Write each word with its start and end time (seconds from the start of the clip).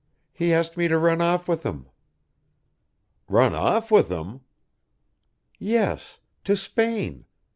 He 0.33 0.51
asked 0.51 0.77
me 0.77 0.87
to 0.87 0.97
run 0.97 1.21
off 1.21 1.47
with 1.47 1.61
him." 1.61 1.85
"Run 3.29 3.53
off 3.53 3.91
with 3.91 4.09
him?" 4.09 4.41
"Yes 5.59 6.17
to 6.43 6.57
Spain. 6.57 7.25